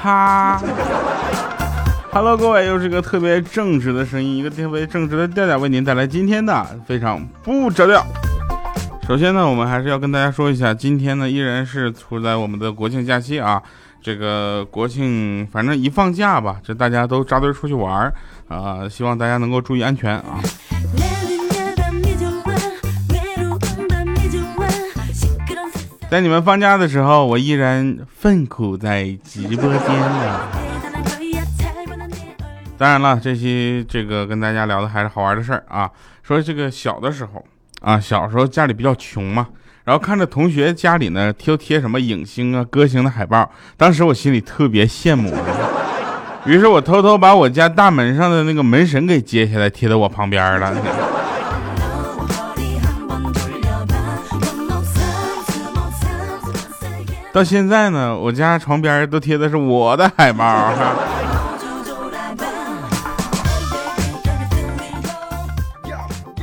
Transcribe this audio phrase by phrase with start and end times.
[0.00, 0.58] 哈。
[2.10, 8.02] Hello，各位，又是一个特别正直的声音，一个特别正直的调调，为您带来今天的非常不着调。
[9.06, 13.62] 首先呢，我们还是要跟大家说一下，今天呢依然是处在我们的国庆假期啊。
[14.02, 18.14] 这个国庆反正一放假吧，这大家都扎堆出去玩儿
[18.48, 20.40] 啊，希望大家能够注意安全啊。
[26.10, 30.40] 在你们放假的时候，我依然奋苦在直播间呢。
[32.76, 35.88] 当然了，这期这个跟大家聊的还是好玩的事儿啊。
[36.24, 37.44] 说这个小的时候
[37.80, 39.46] 啊，小时候家里比较穷嘛，
[39.84, 45.32] 然后看着同学家里呢贴贴什么影星啊、歌星的海报，当时我心里特别羡慕。
[46.44, 50.74] 于是我偷偷把我家大门上的那个门神给揭下来，贴在我旁边了。
[57.32, 60.72] 到现在呢，我家床边都贴的是我的海报。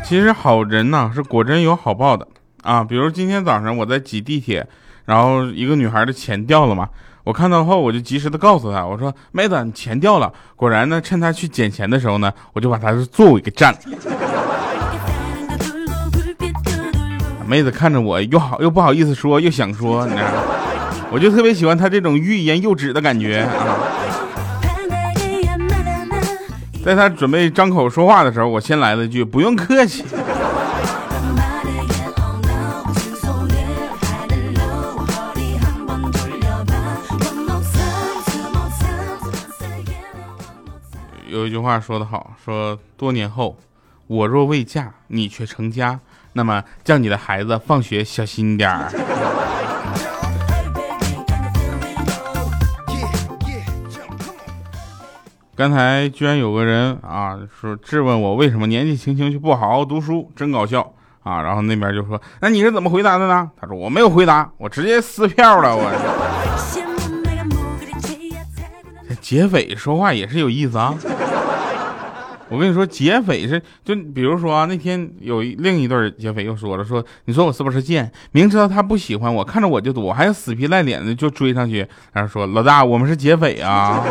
[0.06, 2.26] 其实好人呐是果真有好报的
[2.64, 2.82] 啊！
[2.82, 4.66] 比如今天早上我在挤地铁，
[5.04, 6.88] 然后一个女孩的钱掉了嘛，
[7.26, 10.32] 我看到后我就及时的告诉她，我说妹子，你钱掉了。
[10.56, 13.80] 果然呢，趁她去捡钱的时候呢，我就把她的座位给占了。
[17.46, 20.57] 妹子看着我又好又不好意思说，又想说，你知道吗。
[21.10, 23.50] 我就特别喜欢他这种欲言又止的感觉啊！
[26.84, 30.06] 在他准备张口说话的时候，我先来了一句：“不用客气。”
[41.30, 43.58] 有一句话说得好，说多年后，
[44.08, 46.00] 我若未嫁，你却成家，
[46.34, 48.90] 那么叫你的孩子放学小心点儿。
[55.58, 61.42] 刚才居然有个人啊，说质问我为什么年纪轻轻就不好好读书，真搞笑啊！
[61.42, 63.50] 然后那边就说，那你是怎么回答的呢？
[63.60, 65.76] 他说我没有回答，我直接撕票了。
[65.76, 65.90] 我
[69.20, 70.94] 劫匪说话也是有意思啊！
[72.50, 78.12] 我跟你说，劫匪是就比如说啊，那天有另一对劫匪又说了，说你说我是不是贱？
[78.32, 84.04] 明知道他不喜欢我，看着我就躲，还要死皮赖脸的就追上去，然后说老大，我们是劫匪啊！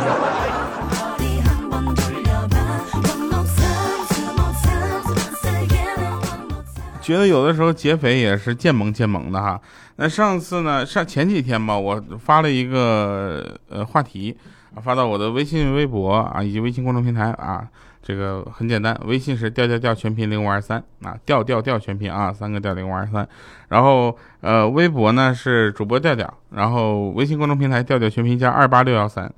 [7.06, 9.60] 觉得有的时候劫匪也是贱萌贱萌的哈。
[9.94, 14.36] 那上次呢，上前几天吧，我发了一个呃话题，
[14.82, 17.64] 发到我的微信、微博啊以及微信公众平台啊。
[18.02, 23.28] 这个很简单，微信是调调调全拼零五二三啊，调调调全拼啊，三个调零五二三。
[23.68, 29.32] 然后呃，微博呢是主播调调，然后微信公众平台调调全拼加二八六幺三。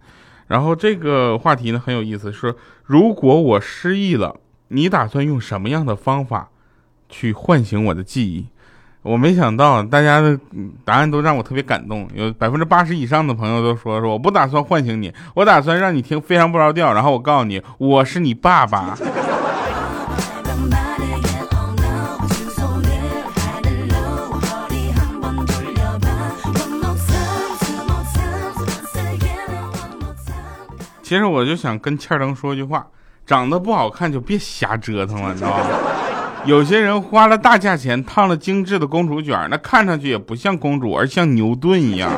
[0.46, 2.56] 然后这个话题呢很有意思，说
[2.86, 4.36] 如果我失忆了，
[4.68, 6.48] 你打算用什么样的方法？
[7.08, 8.46] 去唤醒我的记忆，
[9.02, 10.38] 我没想到大家的
[10.84, 12.08] 答案都让我特别感动。
[12.14, 18.98] 有百分之八十以上的朋友都说说我不打算唤醒你，我打算让你听非常不着调，然后我告诉你我是你爸爸。
[31.02, 32.86] 其实我就想跟欠灯说一句话：
[33.24, 35.66] 长得不好看就别瞎折腾了，你知道吧？
[36.44, 42.10] 有些人花了大价钱烫了精致的公主卷，那看上去也不像公主，而像牛顿一样。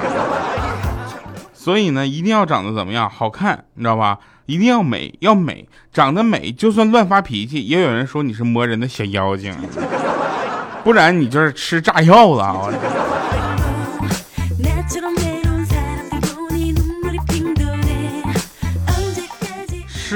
[1.52, 3.10] 所以呢，一定要长得怎么样？
[3.10, 4.18] 好看，你知道吧？
[4.46, 9.54] 一定要美，要美，长得美，就算乱发脾气，也有人说你是磨人的小妖精，
[10.82, 12.72] 不然你就是吃炸药了。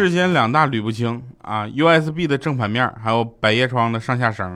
[0.05, 4.55] 世间两大捋不清啊，USB 的正反面，还有百叶窗的上下绳，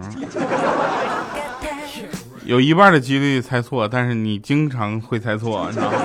[2.45, 5.99] 有一半的几率猜错，但是你经常会猜错，你知道吗？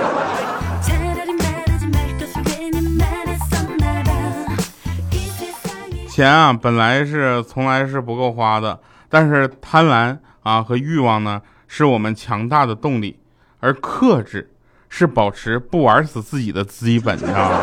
[6.08, 8.80] 钱啊，本来是从来是不够花的，
[9.10, 13.20] 但是贪婪啊和欲望呢，是我们强大的动力，
[13.60, 14.50] 而克制
[14.88, 17.58] 是保持不玩死自己的资本，你知道吗？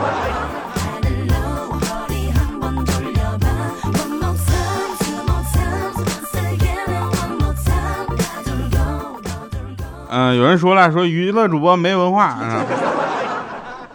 [10.14, 12.66] 嗯，有人说了，说娱乐主播没文化 啊，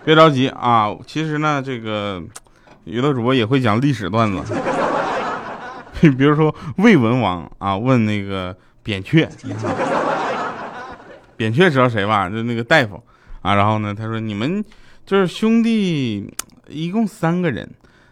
[0.02, 0.88] 别着急啊。
[1.06, 2.22] 其实呢，这个
[2.84, 4.42] 娱乐主播也会讲历史段子。
[6.00, 9.28] 比如说魏文王啊，问那个扁鹊，
[11.36, 12.30] 扁鹊知道谁吧？
[12.30, 13.02] 就那个大夫
[13.42, 13.54] 啊。
[13.54, 14.64] 然后呢，他说：“你们
[15.04, 16.32] 就是兄弟
[16.66, 17.68] 一共三个人，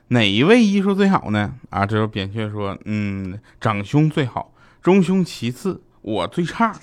[0.09, 1.55] 哪一位医术最好呢？
[1.71, 4.53] 啊，这时候扁鹊说，嗯，长兄最好，
[4.83, 6.75] 中兄其次，我最差。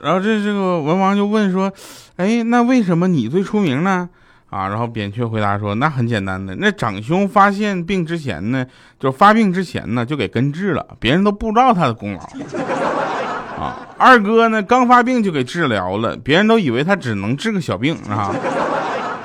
[0.00, 1.72] 然后这这个文王就问说，
[2.16, 4.08] 哎，那为什么你最出名呢？
[4.48, 8.64] 啊，然后扁鹊回答说，那很简单的，那长兄发现病之前呢，
[8.98, 12.20] 就发病之前呢，就给根治了，别人都不知道他的功劳。
[13.60, 18.32] 啊，二哥呢，刚发病就给治疗了，别人都以为他只能治个小病啊。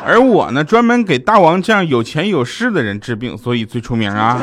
[0.04, 4.42] 而我呢，专门给大王这样有钱有势的人治病，所以最出名啊。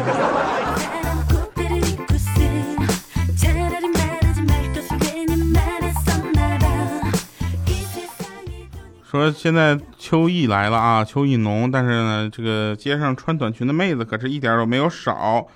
[9.11, 15.47] 说现在秋意来了啊，秋意浓，但是呢，这个街上穿短裙的妹子可是一点都没有少，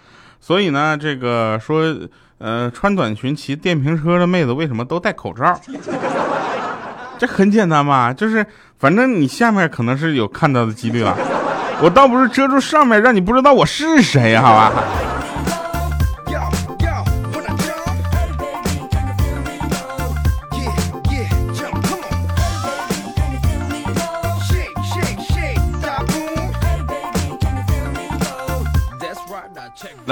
[0.40, 1.94] 所以呢，这个说，
[2.38, 5.60] 呃，穿短裙骑电瓶车的妹子为什么都戴口罩？
[7.18, 8.44] 这很简单吧，就是
[8.78, 11.14] 反正你下面可能是有看到的几率了，
[11.82, 14.72] 我倒不是遮住上面让你不知道我是谁，好吧？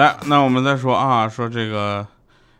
[0.00, 2.06] 来，那我们再说啊，说这个，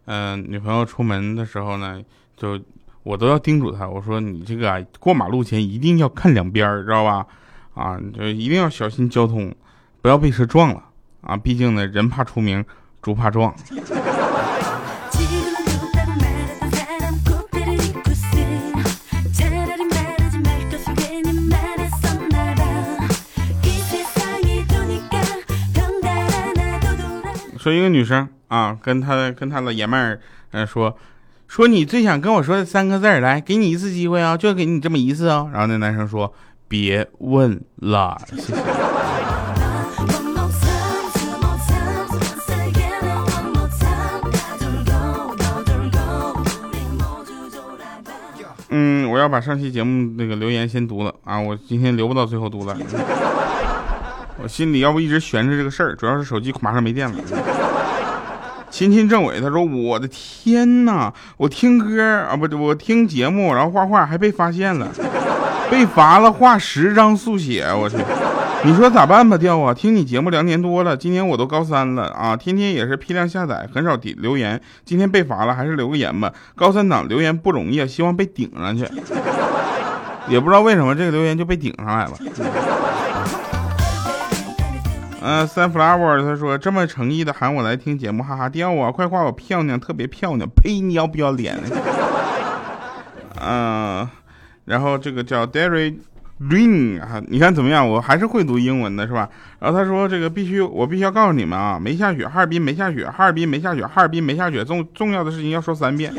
[0.05, 1.99] 嗯，女朋友出门的时候呢，
[2.37, 2.61] 就
[3.03, 7.27] 我都要叮嘱她，我说你这个过马路前一定要看两边知道吧？
[7.73, 9.55] 啊，就一定要小心交通，
[10.03, 10.85] 不要被车撞了
[11.23, 11.35] 啊！
[11.35, 12.63] 毕竟呢，人怕出名，
[13.01, 13.55] 猪怕壮。
[27.71, 30.21] 说一个女生啊，跟她跟她老爷们儿，
[30.51, 30.97] 嗯，说
[31.47, 35.49] 说你最想跟我说的三个字儿，来，给你一次机会啊，就给你这么一次哦。
[35.53, 36.35] 然后那男生说，
[36.67, 38.55] 别问了，谢谢。
[48.73, 52.77] 嗯，我要把上期节目那个留言先读了啊，我今天留不到最后读了。
[54.43, 57.17] 我心里要不一直悬着这个事儿，主要是手机马上没电了。
[58.71, 64.89] 亲亲政委，他说：“我的天哪，我听歌啊，不，我听节目，然后画画还被发现了，
[65.71, 67.97] 被罚了画十张速写，我去，
[68.65, 69.37] 你说咋办吧？
[69.37, 76.33] 调啊，听你节目两年多了，今年我都高三了啊，天天也是批量下载，很少留言，今天被罚了，还是留个言吧。
[76.55, 78.87] 高三党留言不容易，希望被顶上去，
[80.29, 82.13] 也不知道为什么这个留言就被顶上来了。”
[85.23, 88.91] 嗯，sunflower，他说这么诚意的喊我来听节目，哈哈掉啊！
[88.91, 90.49] 快夸我漂亮，特别漂亮！
[90.49, 91.59] 呸，你要不要脸？
[93.39, 94.09] 嗯，
[94.65, 95.99] 然后这个叫 Derry
[96.41, 97.87] Ring 啊，你看怎么样？
[97.87, 99.29] 我还是会读英文的，是吧？
[99.59, 104.65] 然后他说这个必须，我必须要告诉你们啊，没下雪，哈尔滨没下雪，哈尔滨没下雪，哈尔滨没下雪。
[104.65, 106.11] 重重要的事情要说三遍。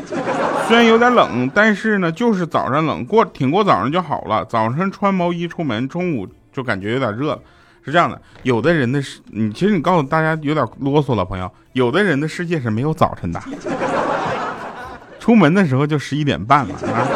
[0.68, 4.44] 虽然有点冷，但是呢，就是早上冷过，挺过早上就好了。
[4.44, 7.42] 早上穿毛衣出门，中午就感觉有点热。
[7.84, 11.50] 是这样的，有的人的世，你其实你告诉大家有点啰嗦了，朋友。
[11.72, 13.40] 有的人的世界是没有早晨的，
[15.18, 17.08] 出门的时候就十一点半了啊。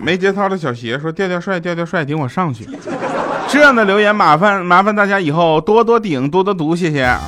[0.00, 2.68] 没节操的小鞋说：“调调帅，调调帅，顶我上去。”
[3.48, 7.20] 这样的留言麻烦麻烦大家以后多多顶，多多读，谢谢啊。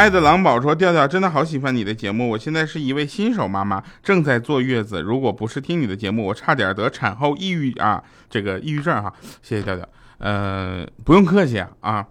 [0.00, 5.02] 爱的狼宝说：“调调真的好喜欢你的节目，我现在是一位新手妈妈，正在坐月子。
[5.02, 9.12] 如果不是听你的节目，我差点得产后抑郁啊，这个抑郁症哈。
[9.42, 12.06] 谢谢调调，呃，不用客气啊，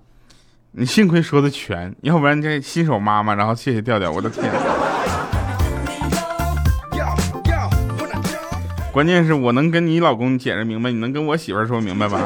[0.74, 4.52] 你幸亏说的全，要不然这新手妈妈，然后谢谢调调，我的天。
[8.94, 12.22] 关键是我能跟你老公解释明白，你能跟我媳妇说明白吧？”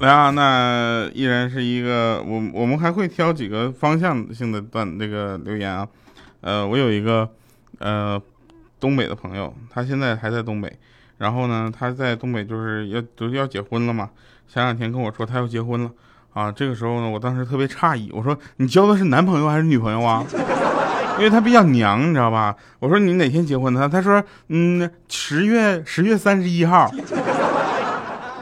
[0.00, 5.88] 来啊，那依然是一个我我们还会挑几个方向性的段那个留言啊，
[6.40, 7.28] 呃，我有一个
[7.80, 8.20] 呃
[8.78, 10.72] 东北的朋友，他现在还在东北，
[11.18, 14.08] 然后呢，他在东北就是要都要结婚了嘛，
[14.46, 15.90] 前两天跟我说他要结婚了
[16.32, 20.24] 啊，这个时候呢，我当时特别诧异，我说你交的是男朋友还是女朋友啊？
[21.18, 22.54] 因为他比较娘，你知道吧？
[22.78, 23.88] 我说你哪天结婚呢？
[23.88, 26.88] 他说嗯，十月十月三十一号。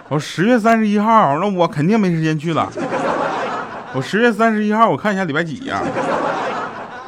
[0.09, 2.71] 我十月三十一号，那我肯定没时间去了。
[3.93, 5.83] 我十月三十一号，我看一下礼拜几呀？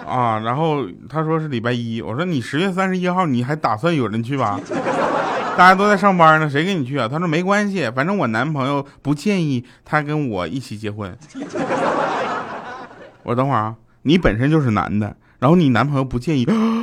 [0.08, 2.02] 啊，然后他说是礼拜一。
[2.02, 4.58] 我说你十月三十一号，你还打算有人去吧？
[5.56, 7.06] 大家都在上班呢，谁跟你去啊？
[7.06, 11.16] 他说没关系，反正我男朋友不建议他跟我一起结婚。
[13.22, 16.46] 我说等会儿啊，你本身就是男的，然后你男朋友不介意。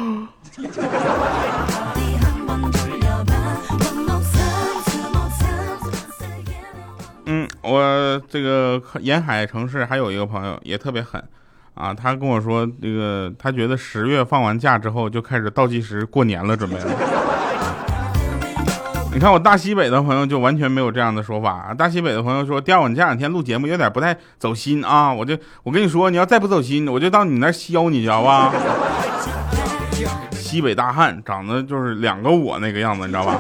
[7.76, 11.22] 我这个沿海城市还有一个朋友也特别狠
[11.74, 16.86] 啊，他跟我说，这个他觉得十月放完假之后就开始倒计时过年了，准备了。
[19.14, 28.54] 你看我大西北的朋友就完全没有这样的说法啊，大西北的朋友说，第二，你这两天录节目有点不太走心啊，我就我跟你说，你要再不走心，我就到你那削你，知道吧？
[30.32, 33.38] 西北大汉长得就是两个我那个样子，你知道吧？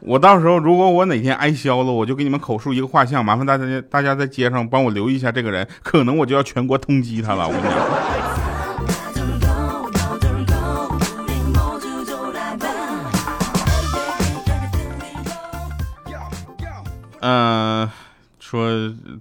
[0.00, 7.48] 我到时候如果我哪天挨削了，我就给你们口述一个画像，麻烦大家大家在街上帮我留意一下这个人，可能我就要全国通缉他了。
[7.48, 7.84] 我跟你讲。
[17.20, 17.90] 嗯，
[18.38, 18.70] 说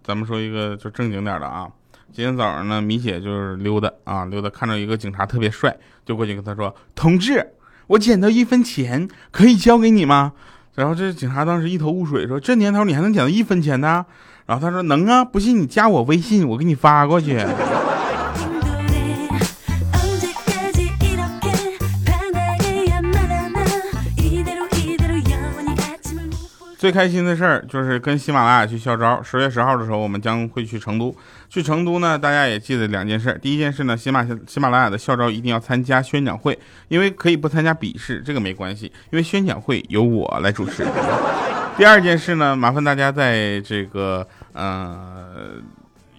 [0.03, 1.67] 咱们说一个就正经点的啊。
[2.13, 7.53] 今天早上呢，米姐就是溜达啊，溜达看到一个警察特别帅，就过去跟他说：“同志，
[7.87, 10.33] 我捡到一分钱，可以交给你吗？”
[10.77, 14.05] 然后这警察当时一头雾水，说：“这年头你还能捡到一分钱呢？”
[14.45, 17.35] 然后他说：“能啊，不信你加我微信，我给你发过去。”
[26.87, 29.21] 最开心的事儿就是跟喜马拉雅去校招。
[29.21, 31.13] 十月十号的时候，我们将会去成都。
[31.49, 33.37] 去成都呢，大家也记得两件事。
[33.41, 40.87] 第一件事呢，喜马喜马拉雅的校招一定要参加宣讲会，因为可以不参加笔试，这个没关系，因为宣讲会由我来主持。
[41.75, 45.55] 第二件事呢，麻烦大家在这个呃。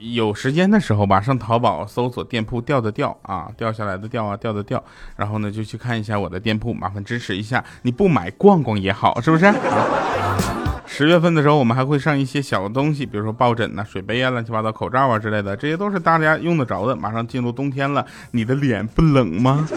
[0.00, 4.82] 有时间的时候吧，上淘宝搜索店铺掉的掉啊，掉下来的掉啊，掉的掉，
[5.16, 7.64] 然后呢就去看一下我的店铺，麻烦支持一下。
[7.82, 9.52] 你不买逛逛也好，是不是？
[10.86, 16.94] 十月份的时候，我们还会上一些小的东西，比如说抱枕呐、水杯啊、乱七八糟口罩啊之类的，这些都是大家用得着的。
[16.96, 19.66] 马上进入冬天了，你的脸不冷吗？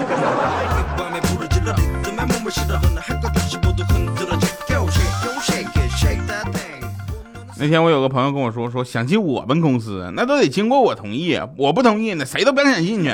[7.62, 13.12] 那天我有个朋友跟我说，说想进我们公司，那都得经过我同意，我不同意，那谁都别想进去。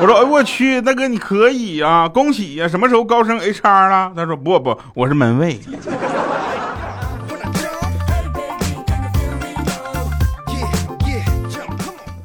[0.00, 4.12] 我说，哎我去，大哥你可以啊，恭喜呀，什么时候高升 HR 了？
[4.16, 5.60] 他说不不，我是门卫。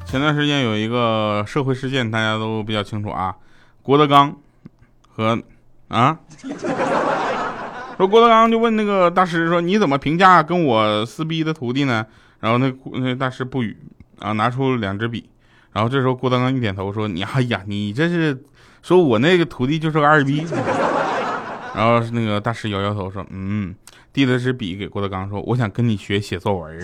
[0.06, 3.34] 前段时间有一个社会事件，大家都比较清楚啊，
[3.82, 4.34] 郭德纲
[5.14, 5.38] 和
[5.88, 6.16] 啊。
[7.96, 12.04] 说郭德纲就问那个大师说：“你怎么评价跟我撕逼的徒弟呢？”
[12.40, 13.76] 然后那那大师不语
[14.18, 15.28] 啊，拿出两支笔。
[15.72, 18.44] 然后这时候郭德纲一点头说：“你哎呀，你这是
[18.82, 20.44] 说我那个徒弟就是个二逼。
[21.74, 23.74] ”然后那个大师摇摇头说：“嗯。”
[24.12, 26.78] 递了支笔给郭德纲说：“我想跟你学写作文。”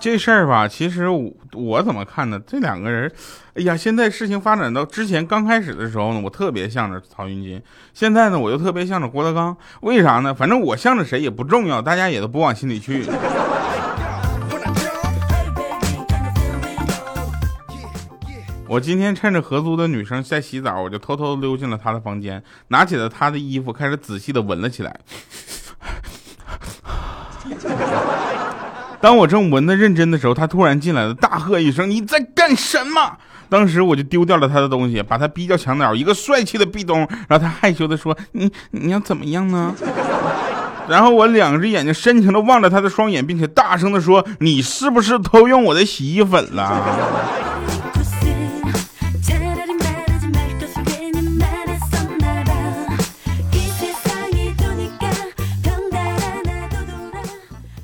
[0.00, 2.40] 这事儿吧，其实我我怎么看呢？
[2.46, 3.12] 这两个人，
[3.54, 7.60] 哎呀，现在事情发展到之前刚开始的时候呢，我特别向着曹云金，
[7.92, 9.56] 现在呢，我又特别向着郭德纲。
[9.82, 10.32] 为啥呢？
[10.32, 13.04] 反正我向着谁也不重要，大家也都不往心里去。
[18.68, 25.00] 我今天趁着合租的女生在洗澡，我就偷偷溜进了她的房间，拿起了她的衣服，开始仔细的闻了起来。
[29.00, 33.16] 当我正闻得认真的时候，他突然进来了，大喝一声：“你在干什么？”
[33.48, 39.74] 当时我就丢掉了他的东西，把他逼到墙角，一个帅气的壁咚，然后他害羞的说：“你你要怎么样呢？”
[40.88, 46.84] 然后我两只眼睛深情的望着他的双眼，并且大声的说：“你是不是偷用我的洗衣粉了？”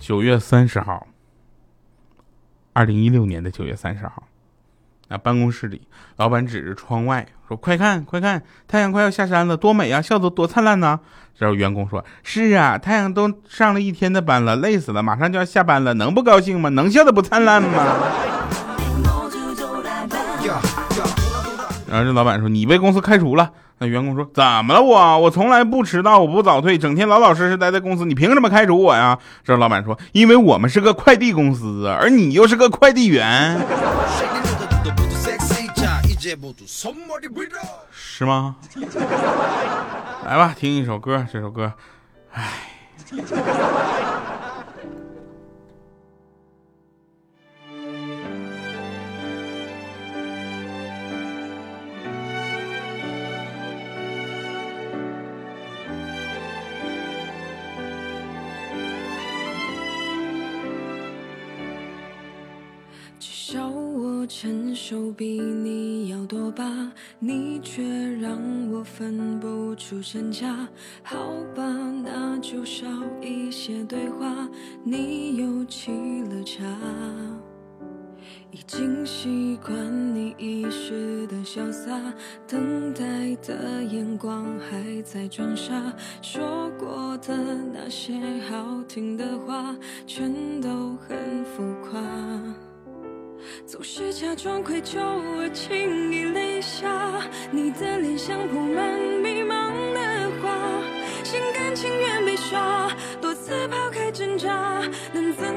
[0.05, 1.07] 九月三十号，
[2.75, 4.25] 二零一六年的九月三十号，
[5.09, 11.01] 那办公室里，老板指着窗外说：“快看，快看，太阳快要下山了，多美啊，笑得多灿烂呢。”
[11.39, 16.69] 然后员工说：“是啊，太阳都上了一天的班了，累死了，马上就要下班了，能不高兴吗？
[16.69, 17.71] 能笑得不灿烂吗？”
[21.89, 25.19] 然后这老板说：“你被公司开除了。”那员工说：“怎么了我？
[25.19, 33.59] 我从来不迟到，我不早退，整天老老实实待在公司，你凭什么开除我呀？”这老板说：“因为我们是个快递公司，而你又是个快递员，
[37.93, 38.57] 是吗？”
[40.25, 41.73] 来吧，听一首歌，这首歌，
[42.33, 42.71] 唉。
[64.37, 67.85] 承受比你要多吧，你却
[68.17, 68.37] 让
[68.69, 70.69] 我分不出真假。
[71.05, 71.17] 好
[71.55, 71.63] 吧，
[72.03, 72.85] 那就少
[73.23, 74.49] 一些对话，
[74.83, 76.65] 你又沏了茶。
[78.51, 79.77] 已经习惯
[80.13, 81.97] 你一时的潇洒，
[82.45, 85.81] 等待的眼光还在装傻，
[86.21, 87.37] 说过的
[87.73, 88.15] 那些
[88.51, 89.77] 好听的话，
[90.09, 92.03] 全都很浮夸。
[93.67, 96.87] 总是假装愧疚而轻易泪下，
[97.51, 98.93] 你的脸像铺满
[99.23, 100.83] 迷茫的花，
[101.25, 104.83] 心甘情愿被耍，多次抛开挣扎，
[105.15, 105.55] 能怎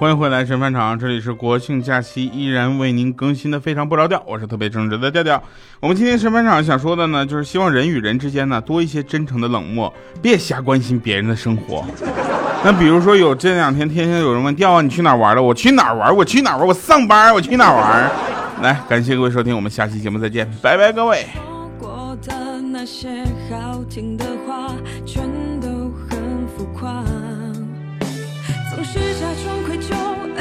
[0.00, 5.42] 欢迎回来，神饭场，这里是国庆假期依然为您更新的非常不着调，我是特别正直的调调。
[5.78, 11.84] 我们今天神饭场想说的呢，就是希望人与人之间呢多一些真诚的冷漠，别瞎关心别人的生活。
[12.64, 15.42] 那比如说有这两天天天有人问调啊，你去哪玩了？
[15.42, 16.16] 我去哪玩？
[16.16, 16.66] 我去哪玩？
[16.66, 18.10] 我上班，我去哪玩？
[18.62, 21.26] 来，感谢各位收听，我们下期节目再见，拜拜，各位。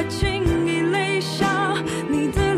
[0.07, 1.73] 轻易泪下
[2.07, 2.48] 你的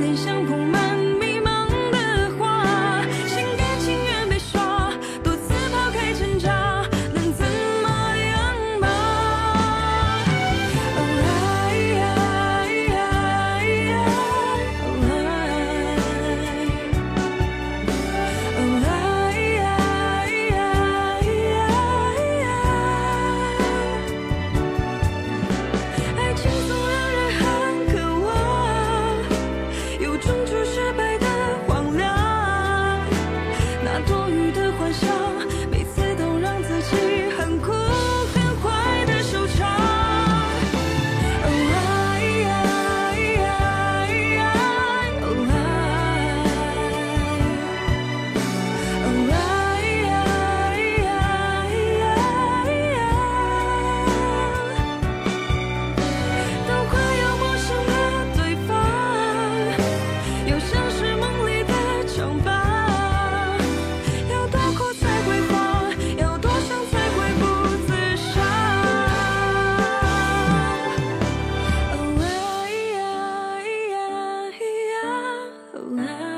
[75.82, 76.31] alive.